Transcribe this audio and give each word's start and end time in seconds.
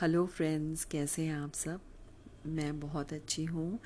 Hello 0.00 0.26
friends 0.26 0.84
कैसे 0.84 1.22
हैं 1.22 1.36
आप 1.36 1.52
सब? 1.52 1.80
मैं 2.46 2.80
बहुत 2.80 3.12
अच्छी 3.12 3.44
हूँ 3.44 3.78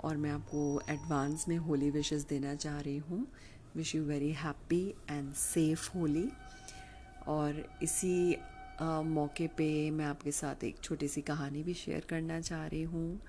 और 0.00 0.16
मैं 0.16 0.30
आपको 0.30 0.80
एडवांस 0.88 1.44
में 1.48 1.56
होली 1.56 1.90
विशेस 1.90 2.22
देना 2.22 2.54
चाह 2.54 2.80
रही 2.80 2.96
हूँ। 2.96 3.26
Wish 3.76 3.94
you 3.94 4.04
very 4.04 4.32
happy 4.32 4.94
and 5.10 5.32
safe 5.34 5.98
Holi. 5.98 6.28
और 7.28 7.78
इसी 7.82 8.34
आ, 8.80 9.02
मौके 9.02 9.46
पे 9.46 9.90
मैं 9.90 10.04
आपके 10.04 10.32
साथ 10.32 10.64
एक 10.64 10.80
छोटी 10.82 11.08
सी 11.08 11.22
कहानी 11.22 11.62
भी 11.62 11.74
शेयर 11.74 12.06
करना 12.10 12.40
चाह 12.40 12.66
रही 12.66 12.82
हूँ। 12.82 13.20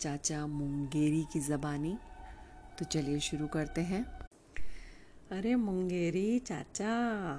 चाचा 0.00 0.46
मुंगेरी 0.46 1.24
की 1.32 1.40
ज़बानी। 1.40 1.98
तो 2.78 2.84
चलिए 2.84 3.20
शुरू 3.20 3.46
करते 3.46 3.80
हैं। 3.80 4.04
अरे 5.32 5.54
मुंगेरी 5.54 6.38
चाचा 6.38 7.36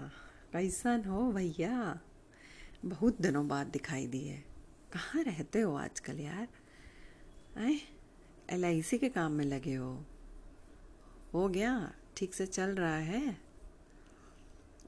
कैसन 0.53 1.03
हो 1.07 1.31
भैया? 1.31 1.99
बहुत 2.85 3.21
दिनों 3.21 3.47
बाद 3.47 3.67
दिखाई 3.67 4.07
दी 4.07 4.27
है। 4.27 4.37
कहाँ 4.93 5.23
रहते 5.23 5.61
हो 5.61 5.75
आजकल 5.75 6.19
यार? 6.19 6.47
आए 7.57 7.79
एल 8.49 8.83
के 8.83 9.09
काम 9.09 9.31
में 9.31 9.45
लगे 9.45 9.75
हो। 9.75 10.05
हो 11.33 11.49
गया 11.49 11.93
ठीक 12.17 12.33
से 12.33 12.45
चल 12.45 12.69
रहा 12.69 12.95
है? 12.95 13.37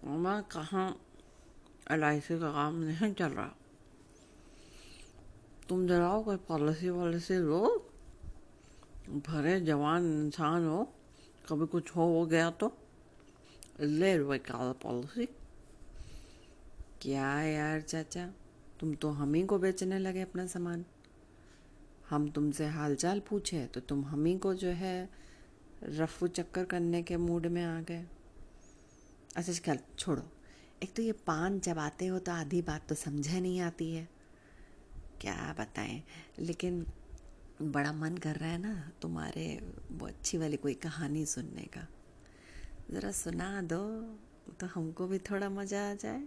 मैं 0.04 0.44
कहाँ 0.44 1.02
एल 1.92 2.04
आई 2.04 2.22
सी 2.22 2.40
का 2.40 2.52
काम 2.52 2.76
नहीं 2.76 3.14
चल 3.14 3.28
रहा? 3.28 3.56
तुम 5.70 5.88
जराओ 5.88 6.24
कोई 6.24 6.36
पॉलिसी 6.36 6.90
वॉलिसी 6.90 7.34
लो। 7.34 7.92
भरे 9.10 9.62
जवान 9.62 10.26
इंसान 10.26 10.66
हो। 10.66 10.94
कभी 11.50 11.66
कुछ 11.66 11.96
हो, 11.96 12.20
हो 12.20 12.26
गया 12.26 12.52
तो। 12.52 12.78
ले 13.80 14.18
लो 14.18 14.34
एक 14.34 14.52
पॉलिसी 14.52 15.30
क्या 17.02 17.42
यार, 17.42 17.82
चाचा? 17.82 18.26
तुम 18.80 18.94
तो 18.94 19.10
हम 19.10 19.34
ही 19.34 19.44
को 19.44 19.58
बेचने 19.60 20.00
लगे 20.00 20.22
अपना 20.22 20.46
सामान। 20.48 20.86
हम 22.10 22.30
तुमसे 22.30 22.66
हालचाल 22.68 23.20
पूछे 23.20 23.66
तो 23.66 23.80
तुम 23.80 24.04
हम 24.06 24.26
ही 24.26 24.38
को 24.38 24.54
जो 24.54 24.70
है 24.70 25.10
रफू 25.84 26.28
चक्कर 26.28 26.66
करने 26.66 27.02
के 27.04 27.18
मूड 27.18 27.46
में 27.46 27.64
आ 27.64 27.80
गए। 27.82 28.06
अच्छा 29.36 29.54
चल 29.54 29.80
छोड़ो। 30.00 30.24
एक 30.84 30.94
तो 30.96 31.02
ये 31.02 31.12
पान 31.28 31.60
जब 31.60 31.80
आते 31.80 32.08
हो 32.08 32.20
तो 32.20 32.32
आधी 32.32 32.62
बात 32.62 32.88
तो 32.90 32.96
समझे 32.96 33.40
नहीं 33.40 33.60
आती 33.62 33.92
है। 33.92 34.08
क्या 35.22 35.56
बताएँ? 35.60 36.04
लेकिन 36.40 36.86
बड़ा 37.62 37.92
मन 37.94 38.18
कर 38.18 38.36
रहा 38.36 38.50
है 38.50 38.58
ना 38.58 38.92
तुम्हारे 39.02 39.48
वो 39.92 40.08
अच्छी 40.08 40.38
वाली 40.38 40.58
कोई 40.58 40.74
कहानी 40.74 41.26
सुनने 41.26 41.66
का। 41.78 41.88
ज़रा 42.92 43.12
सुना 43.12 43.62
दो 43.62 43.84
तो 44.60 44.68
हमको 44.68 45.08
भी 45.08 45.20
थोड़ा 45.20 45.50
मज़ा 45.50 45.90
आ 45.92 45.94
जाए। 45.94 46.24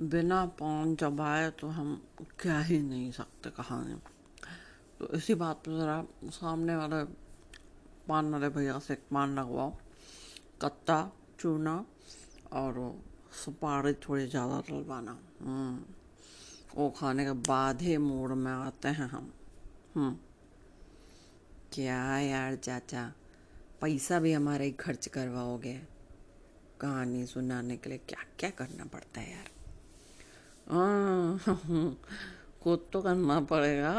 बिना 0.00 0.44
पान 0.46 0.94
चबाए 0.96 1.50
तो 1.50 1.68
हम 1.68 2.02
क्या 2.40 2.58
ही 2.58 2.82
नहीं 2.82 3.12
सकते 3.12 3.50
कहानी। 3.50 3.94
तो 4.98 5.08
इसी 5.16 5.34
बात 5.34 5.56
पर 5.56 5.78
ज़रा 5.78 6.04
सामने 6.24 6.76
वाले 6.76 7.04
पान 8.08 8.30
वाले 8.32 8.48
भैया 8.48 8.78
से 8.78 8.94
एक 8.94 9.02
पान 9.12 9.38
लगवाओ। 9.38 9.70
कत्ता, 10.62 11.12
चूना 11.40 11.86
और 12.52 13.02
सुपारी 13.44 13.92
थोड़ी 13.94 14.26
ज़्यादा 14.26 14.60
डलवाना। 14.60 15.18
हम्म। 15.40 15.84
वो 16.76 16.90
खाने 16.90 17.24
के 17.24 17.32
बाद 17.32 17.82
ही 17.82 17.96
मूड 17.96 18.30
में 18.32 18.52
आते 18.52 18.88
हैं 18.88 19.08
हम। 19.08 19.32
हम्म। 19.94 20.16
क्या 21.72 22.18
यार 22.18 22.56
चाचा, 22.56 23.12
पैसा 23.80 24.18
भी 24.20 24.32
हमारे 24.32 24.64
ही 24.64 24.72
खर्च 24.72 25.06
करवाओगे। 25.06 25.95
कहानी 26.80 27.26
सुनाने 27.26 27.76
के 27.76 27.88
लिए 27.88 27.98
क्या 27.98 28.24
क्या 28.38 28.50
करना 28.50 28.84
पड़ता 28.84 29.20
है 29.20 29.32
यार? 29.32 29.50
खुद 32.62 32.86
तो 32.92 33.02
करना 33.02 33.40
पड़ेगा। 33.40 33.92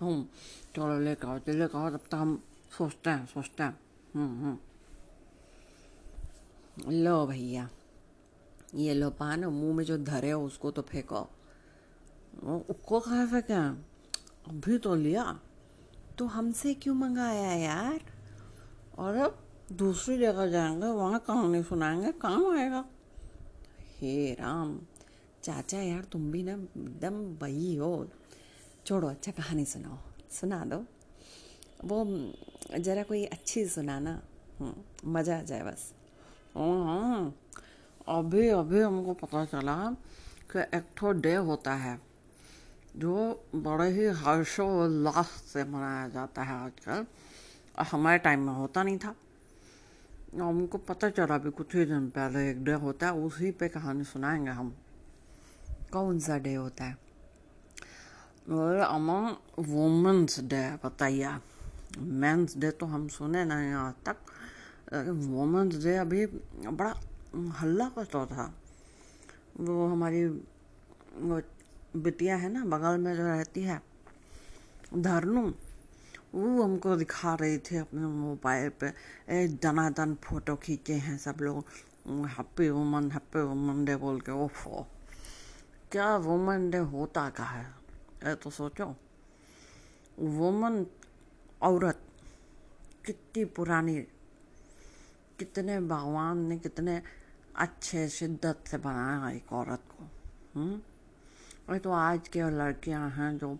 हम 0.00 0.30
चलो 0.76 1.00
लेकर 1.00 1.28
आओ 1.28 1.38
चलो 1.38 1.54
लेकर 1.54 1.90
तब 1.90 1.96
तक 1.96 2.14
हम 2.14 2.42
सोचते 2.78 3.10
हैं 3.10 3.26
सोचते 3.26 3.62
हैं। 3.62 3.80
हम्म, 4.14 4.44
हम्म। 4.44 4.58
लो 6.92 7.26
भैया 7.26 7.68
ये 8.74 8.94
लो 8.94 9.10
पान 9.10 9.44
मुँह 9.44 9.76
में 9.76 9.84
जो 9.84 9.98
धरे 9.98 10.30
हो 10.30 10.46
उसको 10.46 10.70
तो 10.70 10.82
फेंको। 10.82 11.20
उसको 12.48 13.00
कहा 13.00 13.26
फेंके? 13.26 13.54
अभी 14.50 14.78
तो 14.78 14.94
लिया। 14.94 15.40
तो 16.18 16.26
हमसे 16.26 16.74
क्यों 16.74 16.94
मंगाया 16.94 17.52
यार? 17.52 18.00
और 18.98 19.14
अब 19.14 19.47
दूसरी 19.72 20.16
जगह 20.18 20.46
जाएँगे 20.46 20.86
वहाँ 20.86 21.18
कहानी 21.20 21.62
सुनाएँगे 21.62 22.12
काम 22.12 22.46
आएगा। 22.52 22.84
हे 24.00 24.32
राम 24.34 24.78
चाचा 25.44 25.80
यार 25.80 26.04
तुम 26.12 26.30
भी 26.32 26.42
ना 26.42 26.52
एकदम 26.52 27.14
वही 27.42 27.74
हो। 27.76 28.08
छोड़ो 28.86 29.08
अच्छा 29.08 29.32
कहानी 29.32 29.64
सुनाओ। 29.64 29.98
सुना 30.30 30.64
दो। 30.64 30.84
वो 31.84 32.04
जरा 32.78 33.02
कोई 33.02 33.24
अच्छी 33.24 33.66
सुनाना। 33.66 34.20
हम्म, 34.60 35.12
मज़ा 35.12 35.38
आ 35.38 35.42
जाए 35.42 35.62
बस। 35.62 35.92
हाँ, 36.56 36.84
हाँ। 36.84 37.34
अभी 38.08 38.48
अभी 38.48 38.80
हमको 38.80 39.14
पता 39.14 39.44
चला 39.44 39.76
कि 40.52 40.58
एक 40.76 40.84
ठो 40.96 41.12
डे 41.12 41.34
होता 41.34 41.74
है 41.74 42.00
जो 42.96 43.46
बड़े 43.54 43.90
ही 43.90 44.04
हर्षोल्लास 44.20 45.26
से 45.52 45.64
मनाया 45.64 46.08
जाता 46.08 46.42
है 46.42 46.64
आजकल। 46.64 47.06
हमारे 47.90 48.18
टाइम 48.18 48.46
में 48.46 48.52
होता 48.52 48.82
नहीं 48.82 48.98
था। 48.98 49.14
हमको 50.28 50.78
पता 50.78 51.08
चला 51.10 51.34
अभी 51.34 51.50
कुछ 51.50 51.74
ही 51.74 51.84
दिन 51.84 52.08
पहले 52.08 52.50
एक 52.50 52.64
डे 52.64 52.72
होता 52.72 53.06
है, 53.06 53.12
उसी 53.14 53.50
पे 53.50 53.68
कहानी 53.68 54.04
सुनाएँगे 54.04 54.50
हम। 54.50 54.74
कौन 55.92 56.18
सा 56.18 56.38
डे 56.38 56.54
होता 56.54 56.84
है? 56.84 56.96
अमंग 58.48 59.36
वुमेंस 59.58 60.40
डे, 60.40 60.62
बताइए। 60.84 61.32
मेंस 61.98 62.56
डे 62.56 62.70
तो 62.70 62.86
हम 62.86 63.08
सुने 63.08 63.44
नहीं 63.44 63.72
आज 63.72 63.94
तक 64.06 64.16
वुमेंस 65.28 65.84
डे 65.84 65.96
अभी 65.96 66.26
बड़ा 66.26 66.94
हल्ला 67.60 67.88
करता 67.88 68.24
था। 68.26 68.52
वो 69.60 69.86
हमारी, 69.86 70.24
वो 70.26 71.40
बिटिया 71.96 72.36
है 72.36 72.48
ना, 72.48 72.64
बगल 72.64 72.98
में 72.98 73.14
जो 73.16 73.22
रहती 73.22 73.62
है, 73.62 73.80
धरनू 74.94 75.52
वो 76.34 76.62
हमको 76.62 76.96
दिखा 76.96 77.34
रही 77.34 77.58
थी 77.58 77.76
अपने 77.76 78.00
मोबाइल 78.00 78.68
पे। 78.80 78.86
एक 79.32 79.56
दनादन 79.56 80.14
फ़ोटो 80.24 80.56
खींचे 80.56 80.94
हैं 80.94 81.16
सब 81.18 81.36
लोग। 81.40 81.64
Happy 82.28 82.68
woman 82.70 83.10
happy 83.10 83.40
woman 83.40 83.84
day 83.84 83.96
बोल 83.96 84.20
के, 84.20 84.32
ओफो। 84.34 84.86
क्या 85.92 86.16
वुमन 86.16 86.70
डे 86.70 86.78
होता 86.92 87.28
का 87.30 87.44
है? 87.44 87.64
ये 88.24 88.34
तो 88.34 88.50
सोचो। 88.50 88.94
वुमन 90.18 90.86
औरत, 91.62 92.00
कितनी 93.06 93.44
पुरानी, 93.46 93.96
कितने 95.38 95.80
भगवान 95.80 96.38
ने 96.38 96.58
कितने 96.58 97.00
अच्छे 97.56 98.08
शिद्दत 98.08 98.64
से 98.66 98.78
बनाया 98.78 99.30
एक 99.30 99.52
औरत 99.52 99.82
को 99.90 100.04
ये 101.72 101.78
तो 101.78 101.90
आज 101.92 102.28
के 102.28 102.40
लड़कियाँ 102.50 103.08
हैं 103.10 103.36
जो 103.38 103.58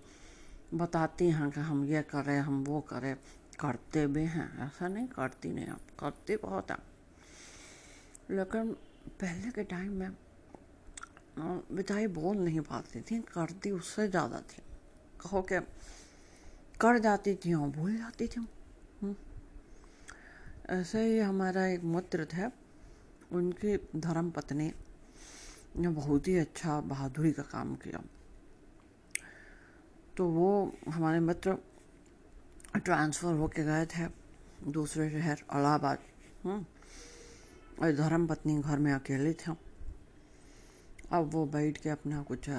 बताती 0.74 1.30
हैं 1.30 1.50
कि 1.50 1.60
हम 1.60 1.84
ये 1.84 2.02
करें, 2.02 2.38
हम 2.40 2.64
वो 2.64 2.80
करें। 2.80 3.16
करते 3.60 4.06
भी 4.06 4.24
हैं, 4.24 4.66
ऐसा 4.66 4.88
नहीं, 4.88 5.06
करती 5.06 5.48
नहीं 5.48 5.66
आप, 5.66 5.80
करते 6.00 6.36
बहुत 6.36 6.70
हैं। 6.70 6.78
लेकिन 8.30 8.72
पहले 9.20 9.50
के 9.50 9.64
टाइम 9.64 9.92
में 9.92 10.16
बिताई 11.72 12.06
बोल 12.06 12.36
नहीं 12.36 12.60
पाती 12.60 13.00
थी, 13.00 13.18
करती 13.18 13.70
उससे 13.70 14.08
ज़्यादा 14.08 14.40
थी। 14.40 14.62
कहो 15.20 15.42
कि 15.42 15.60
कर 16.80 16.98
जाती 16.98 17.34
थी 17.34 17.54
और 17.54 17.68
भूल 17.68 17.96
जाती 17.96 18.26
थी। 18.28 18.40
हम्म। 19.02 19.14
ऐसे 20.70 21.04
ही 21.04 21.18
हमारा 21.18 21.66
एक 21.66 21.84
मित्र 21.84 22.24
थे, 22.24 22.46
उनकी 23.32 23.76
धर्म 23.96 24.30
पत्नी 24.30 24.72
ने 25.76 25.88
बहुत 25.88 26.28
ही 26.28 26.36
अच्छा 26.38 26.80
बहादुरी 26.80 27.32
का 27.32 27.42
काम 27.42 27.74
किया। 27.74 28.02
तो 30.18 30.28
वो 30.28 30.72
हमारे 30.88 31.20
मित्र 31.20 31.54
ट्रांसफ़र 32.76 33.34
होके 33.34 33.64
गए 33.64 33.86
थे 33.86 34.08
दूसरे 34.70 35.10
शहर, 35.10 35.42
अलाहाबाद। 35.50 35.98
हम्म। 36.44 36.66
और 37.82 37.96
धर्म 37.96 38.26
पत्नी 38.26 38.58
घर 38.58 38.78
में 38.78 38.92
अकेले 38.92 39.32
थे। 39.32 39.52
अब 41.12 41.30
वो 41.32 41.46
बैठ 41.46 41.78
के 41.78 41.88
अपना 41.88 42.22
कुछ 42.22 42.50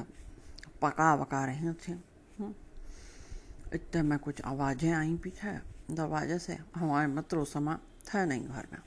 पका 0.81 1.15
वका 1.15 1.45
रही 1.45 1.73
थी। 1.73 1.91
हम्म। 2.39 2.53
इतने 3.73 4.01
में 4.01 4.19
कुछ 4.19 4.41
आवाज़ें 4.41 4.94
आई 4.94 5.17
पीछे 5.17 5.59
दरवाजे 5.95 6.39
से। 6.39 6.57
हमारे 6.75 7.07
मित्र 7.07 7.38
उस 7.38 7.53
समय 7.53 7.75
थे 7.75 8.25
नहीं 8.25 8.47
घर 8.47 8.67
में। 8.73 8.79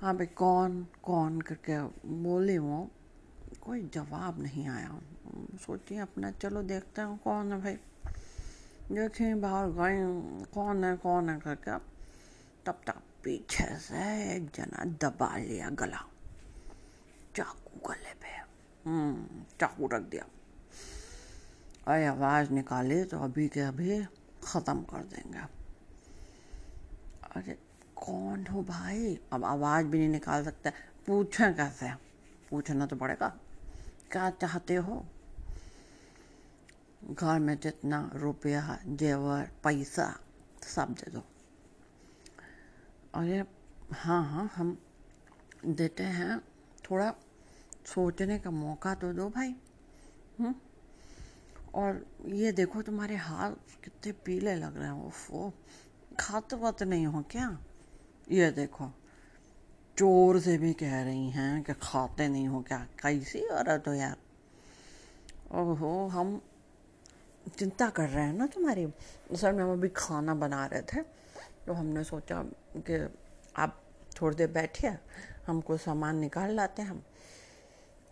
हाँ 0.00 0.16
भाई 0.16 0.26
कौन 0.26 0.86
कौन 1.02 1.40
करके 1.40 1.82
बोले 2.08 2.58
वो? 2.58 2.90
कोई 3.66 3.90
जवाब 3.94 4.42
नहीं 4.42 4.68
आया। 4.68 5.00
सोचिए 5.60 5.98
अपना 5.98 6.30
चलो 6.30 6.62
देखते 6.62 7.00
हैं 7.00 7.18
कौन 7.18 7.52
है 7.52 7.60
भाई। 7.60 7.74
देखें 8.92 9.40
बाहर 9.40 9.68
गए 9.68 9.96
कौन 10.44 10.84
है 10.84 10.96
कौन 10.96 11.30
है 11.30 11.40
करके। 11.40 11.78
तब 12.66 12.80
तक 12.86 12.94
पीछे 13.24 13.78
से 13.78 14.34
एक 14.36 14.50
जना 14.54 14.84
दबा 14.84 15.36
लिया 15.36 15.70
गला। 15.70 16.08
चाकू 17.36 17.88
गले 17.88 18.14
पे। 18.14 18.28
हम्म, 18.86 19.44
चाकू 19.60 19.86
रख 19.86 20.02
दिया। 20.02 20.24
अरे 21.86 22.06
आवाज़ 22.06 22.50
निकाले 22.50 23.04
तो 23.04 23.18
अभी 23.18 23.48
के 23.48 23.60
अभी 23.60 24.04
ख़त्म 24.44 24.82
कर 24.82 25.04
देंगे। 25.04 25.38
अरे 27.36 27.58
कौन 27.96 28.46
हो 28.46 28.62
भाई? 28.62 29.18
अब 29.32 29.44
आवाज़ 29.44 29.86
भी 29.86 29.98
नहीं 29.98 30.08
निकाल 30.08 30.44
सकते। 30.44 30.70
पूछें 31.06 31.56
कैसे? 31.56 31.90
पूछना 32.50 32.86
तो 32.86 32.96
पड़ेगा। 32.96 33.40
क्या 34.12 34.30
चाहते 34.30 34.74
हो? 34.74 35.06
घर 37.10 37.38
में 37.38 37.60
जितना 37.60 38.10
रुपया 38.14 38.78
जेवर 38.86 39.50
पैसा, 39.64 40.20
सब 40.62 40.88
दे 40.92 41.10
दो। 41.10 41.22
अरे 43.14 43.44
हाँ 43.92 44.30
हाँ 44.30 44.52
हम 44.54 44.78
देते 45.66 46.02
हैं। 46.02 46.40
थोड़ा 46.90 47.14
सोचने 47.86 48.38
का 48.38 48.50
मौका 48.50 48.94
तो 48.94 49.12
दो 49.12 49.28
भाई। 49.28 49.54
हुँ? 50.40 50.54
और 51.74 52.06
ये 52.26 52.52
देखो 52.52 52.82
तुम्हारे 52.82 53.16
हाथ 53.16 53.52
कितने 53.84 54.12
पीले 54.12 54.54
लग 54.54 54.76
रहे 54.76 54.84
हैं। 54.84 55.14
वो 55.30 55.52
खाते 56.20 56.56
वाते 56.56 56.84
नहीं 56.84 57.06
हो 57.06 57.22
क्या? 57.22 57.58
ये 58.30 58.50
देखो। 58.50 58.92
चोर 59.98 60.40
से 60.40 60.58
भी 60.58 60.72
कह 60.72 61.02
रही 61.02 61.30
हैं 61.30 61.62
कि 61.62 61.72
खाते 61.72 62.28
नहीं 62.28 62.48
हो 62.48 62.60
क्या? 62.60 62.78
कैसी 63.02 63.46
औरत 63.46 63.84
हो 63.88 63.92
यार? 63.92 64.16
ओहो 65.52 66.06
हम 66.08 66.40
चिंता 67.58 67.88
कर 67.90 68.08
रहे 68.08 68.24
हैं 68.24 68.32
ना 68.32 68.46
तुम्हारी। 68.46 68.84
असल 69.32 69.52
में 69.52 69.64
हम 69.64 69.72
अभी 69.72 69.88
खाना 69.88 70.34
बना 70.34 70.66
रहे 70.66 70.82
थे 70.82 71.02
तो 71.66 71.72
हमने 71.72 72.04
सोचा 72.04 72.42
कि 72.76 73.14
आप 73.56 73.82
थोड़ी 74.20 74.36
देर 74.36 74.50
बैठिए 74.50 74.98
हम 75.46 75.60
कुछ 75.60 75.80
सामान 75.80 76.16
निकाल 76.16 76.50
लाते 76.50 76.82
हैं 76.82 76.88
हम 76.88 77.02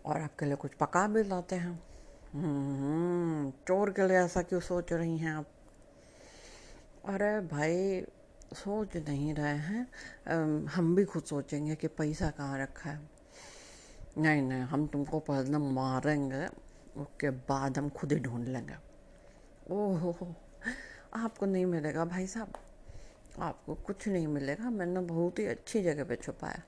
और 0.05 0.21
आपके 0.21 0.45
लिए 0.45 0.55
कुछ 0.55 0.73
पका 0.73 1.07
भी 1.07 1.23
लाते 1.23 1.55
हैं। 1.55 1.83
हम्म, 2.33 3.51
चोर 3.67 3.89
के 3.89 4.07
लिए 4.07 4.17
ऐसा 4.17 4.41
क्यों 4.41 4.59
सोच 4.59 4.93
रही 4.93 5.17
हैं 5.17 5.31
आप? 5.31 5.45
अरे 7.05 7.39
भाई 7.47 8.01
सोच 8.53 8.97
नहीं 8.97 9.33
रहे 9.33 9.57
हैं। 9.57 10.65
हम 10.65 10.95
भी 10.95 11.05
खुद 11.05 11.23
सोचेंगे 11.23 11.75
कि 11.75 11.87
पैसा 11.87 12.29
कहाँ 12.29 12.59
रखा 12.59 12.89
है। 12.89 13.09
नहीं 14.17 14.41
नहीं, 14.41 14.61
हम 14.61 14.87
तुमको 14.87 15.19
पहले 15.19 15.57
मारेंगे, 15.57 16.47
उसके 16.97 17.29
बाद 17.29 17.77
हम 17.77 17.89
खुद 17.89 18.11
ही 18.11 18.19
ढूंढ 18.19 18.47
लेंगे। 18.47 18.75
ओहो, 19.71 20.35
आपको 21.13 21.45
नहीं 21.45 21.65
मिलेगा 21.65 22.05
भाई 22.05 22.27
साहब। 22.27 22.53
आपको 23.39 23.75
कुछ 23.75 24.07
नहीं 24.07 24.27
मिलेगा। 24.27 24.69
मैंने 24.69 24.99
बहुत 24.99 25.39
ही 25.39 25.45
अच्छी 25.45 25.83
जगह 25.83 26.03
पे 26.03 26.15
छुपाया 26.15 26.61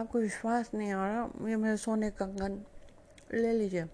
आपको 0.00 0.18
विश्वास 0.18 0.70
नहीं 0.74 0.92
आ 0.92 1.06
रहा? 1.06 1.48
ये 1.48 1.56
मेरे 1.56 1.76
सोने 1.76 2.10
कंगन। 2.10 2.62
ले 3.34 3.52
लीजिए। 3.52 3.84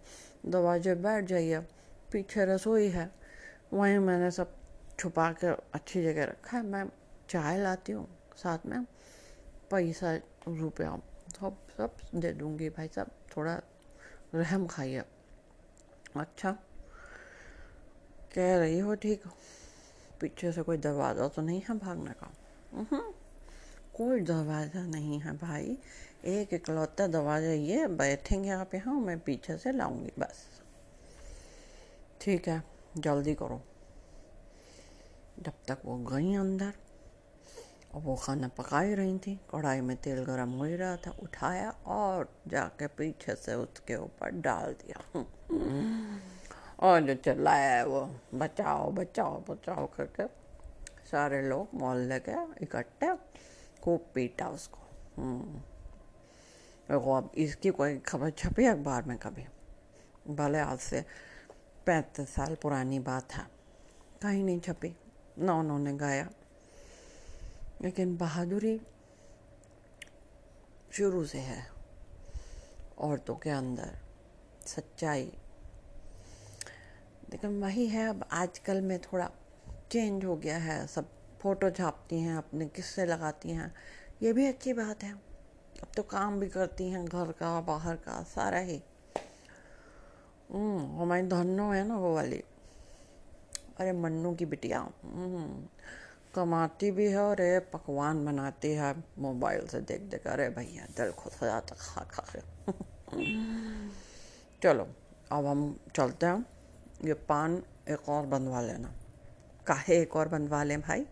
दरवाजे 0.46 0.94
बैठ 0.94 1.24
जाइए। 1.24 1.60
पीछे 2.12 2.44
रसोई 2.44 2.88
है। 2.88 3.10
वहीं 3.72 3.98
मैंने 3.98 4.30
सब 4.30 4.56
छुपा 4.98 5.32
कर 5.32 5.62
अच्छी 5.74 6.02
जगह 6.02 6.24
रखा 6.24 6.56
है। 6.56 6.62
मैं 6.62 6.84
चाय 7.30 7.58
लाती 7.58 7.92
हूँ 7.92 8.06
साथ 8.36 8.66
में, 8.66 8.84
पैसा 9.70 10.14
रुपया, 10.48 10.96
सब 11.36 11.56
सब 11.76 11.96
दे 12.14 12.32
दूँगी 12.32 12.68
भाई 12.70 12.88
साहब, 12.88 13.10
थोड़ा 13.36 13.60
रहम 14.34 14.66
खाइए। 14.66 15.02
अच्छा 16.16 16.52
कह 18.34 18.56
रही 18.58 18.78
हो 18.78 18.94
ठीक, 18.94 19.22
पीछे 20.20 20.52
से 20.52 20.62
कोई 20.62 20.76
दरवाज़ा 20.78 21.28
तो 21.28 21.42
नहीं 21.42 21.60
है 21.68 21.78
भागने 21.78 22.12
का? 22.22 22.30
कोई 23.94 24.20
दरवाज़ा 24.20 24.82
नहीं 24.82 25.18
है 25.20 25.36
भाई, 25.38 25.76
एक 26.24 26.52
इकलौता 26.54 27.06
दरवाज़ा 27.06 27.52
ये, 27.52 27.86
बैठेंगे 27.88 28.50
आप 28.50 28.74
यहाँ, 28.74 28.94
मैं 28.94 29.18
पीछे 29.20 29.56
से 29.58 29.72
लाऊँगी 29.72 30.12
बस। 30.18 30.44
ठीक 32.20 32.48
है, 32.48 32.62
जल्दी 32.98 33.34
करो। 33.34 33.60
जब 35.38 35.52
तक 35.68 35.78
वो 35.84 35.96
गई 36.06 36.34
अंदर 36.34 36.72
और 37.96 38.02
वो 38.02 38.16
खाना 38.16 38.48
पका 38.48 38.80
ही 38.80 38.94
रही 38.94 39.18
थी, 39.18 39.40
कढ़ाई 39.50 39.80
में 39.80 39.96
तेल 39.96 40.24
गरम 40.24 40.50
हो 40.50 40.64
ही 40.64 40.76
रहा 40.76 40.96
था, 40.96 41.10
उठाया 41.22 41.70
और 41.70 42.28
जाके 42.48 42.86
पीछे 42.86 43.34
से 43.34 43.54
उसके 43.54 43.96
ऊपर 43.96 44.30
डाल 44.30 44.72
दिया। 44.72 45.24
और 46.80 47.00
जो 47.00 47.14
चिल्लाया 47.14 47.84
वो, 47.84 48.00
बचाओ 48.34 48.90
बचाओ 48.90 49.40
बचाओ 49.40 49.86
करके 49.86 50.26
सारे 51.06 51.42
लोग 51.42 51.68
मोहल्ले 51.74 52.18
के 52.18 52.64
इकट्ठे, 52.64 53.16
खूब 53.82 54.06
पीटा 54.14 54.48
उसको। 54.48 54.78
हम्म। 55.22 55.58
देखो 56.92 57.14
अब 57.14 57.30
इसकी 57.34 57.70
कोई 57.70 57.98
खबर 57.98 58.30
छपी 58.30 58.64
अखबार 58.64 59.02
में 59.02 59.18
कभी? 59.18 59.46
भले 60.34 60.58
आज 60.58 60.78
से 60.78 61.04
पैंतीस 61.86 62.34
साल 62.34 62.54
पुरानी 62.54 62.98
बात 62.98 63.32
है, 63.32 63.46
कहीं 64.22 64.44
नहीं 64.44 64.60
छपी, 64.60 64.96
ना 65.38 65.54
उन्होंने 65.54 65.96
गाया। 65.96 66.28
लेकिन 67.82 68.16
बहादुरी 68.16 68.80
शुरू 70.92 71.24
से 71.24 71.38
है 71.38 71.66
औरतों 72.98 73.34
के 73.34 73.50
अंदर 73.50 73.98
सच्चाई। 74.66 75.32
लेकिन 77.30 77.62
वही 77.62 77.86
है 77.86 78.08
अब 78.08 78.28
आजकल 78.32 78.80
में 78.80 78.98
थोड़ा 78.98 79.30
चेंज 79.90 80.24
हो 80.24 80.36
गया 80.36 80.58
है 80.58 80.86
सब 80.86 81.08
फ़ोटो 81.40 81.70
छापती 81.70 82.20
हैं 82.20 82.36
अपने 82.36 82.66
किस्से 82.66 83.06
लगाती 83.06 83.50
हैं। 83.50 83.74
ये 84.22 84.32
भी 84.32 84.46
अच्छी 84.46 84.72
बात 84.72 85.02
है। 85.02 85.12
अब 85.82 85.88
तो 85.96 86.02
काम 86.02 86.40
भी 86.40 86.48
करती 86.48 86.90
हैं 86.90 87.04
घर 87.04 87.32
का 87.32 87.60
बाहर 87.60 87.96
का 87.96 88.22
सारा 88.22 88.58
ही। 88.58 88.82
हम्म, 90.50 91.02
हमारी 91.02 91.22
धनो 91.22 91.72
है 91.72 91.88
ना 91.88 91.96
वो 91.96 92.14
वाली। 92.14 92.42
अरे 93.78 93.92
मन्नू 93.92 94.34
की 94.34 94.46
बिटिया। 94.46 94.80
हम्म, 95.04 95.68
कमाती 96.36 96.90
भी 96.90 97.06
है 97.06 97.18
और 97.18 97.40
ये 97.40 97.58
पकवान 97.58 98.24
बनाती 98.24 98.72
है। 98.72 98.94
मोबाइल 99.18 99.66
से 99.66 99.80
देख 99.80 100.00
देख 100.00 100.26
अरे 100.26 100.48
भैया, 100.48 100.86
दिल 100.86 101.12
खुश 101.12 101.42
हो 101.42 101.46
जाता 101.46 101.76
खा 101.78 102.04
खा 102.04 102.24
के। 102.36 102.72
चलो, 104.62 104.88
अब 105.32 105.46
हम 105.46 105.80
चलते 105.96 106.26
हैं। 106.26 106.46
ये 107.04 107.14
पान 107.14 107.62
एक 107.88 108.08
और 108.08 108.26
बनवा 108.26 108.60
लेना। 108.60 108.94
काहे 109.66 110.00
एक 110.02 110.16
और 110.16 110.28
बनवा 110.28 110.62
लें 110.64 110.80
भाई? 110.80 111.06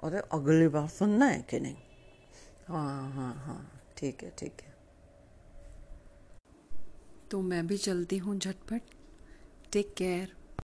और 0.00 0.14
अगली 0.14 0.68
बार 0.68 0.88
सुनना 0.88 1.26
है 1.26 1.42
कि 1.42 1.60
नहीं? 1.60 1.76
हाँ 2.68 3.12
हाँ 3.12 3.34
हाँ 3.34 3.82
ठीक 3.96 4.22
है 4.22 4.32
ठीक 4.38 4.60
है। 4.62 4.74
तो 7.30 7.40
मैं 7.40 7.66
भी 7.66 7.78
चलती 7.78 8.18
हूँ 8.18 8.38
झटपट। 8.38 8.82
Take 9.72 9.94
care 9.94 10.32